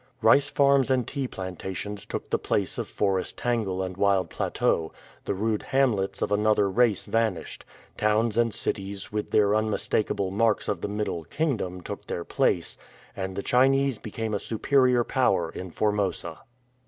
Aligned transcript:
"Rice 0.23 0.49
farms 0.49 0.89
and 0.89 1.07
tea 1.07 1.27
plantations 1.27 2.07
took 2.07 2.31
the 2.31 2.39
place 2.39 2.79
of 2.79 2.87
forest 2.87 3.37
tangle 3.37 3.83
and 3.83 3.95
wild 3.97 4.31
plateau; 4.31 4.91
the 5.25 5.35
rude 5.35 5.61
hamlets 5.61 6.23
of 6.23 6.31
another 6.31 6.67
race 6.71 7.05
vanished; 7.05 7.65
towns 7.97 8.35
and 8.35 8.51
cities 8.51 9.11
with 9.11 9.29
their 9.29 9.53
unmistakable 9.53 10.31
marks 10.31 10.67
of 10.67 10.81
the' 10.81 10.87
Middle 10.99 11.25
Kingdom' 11.25 11.81
took 11.81 12.07
their 12.07 12.23
place; 12.23 12.79
and 13.15 13.35
the 13.35 13.43
Chinese 13.43 13.99
became 13.99 14.33
a 14.33 14.39
superior 14.39 15.03
power 15.03 15.51
in 15.51 15.69
Formosa. 15.69 16.39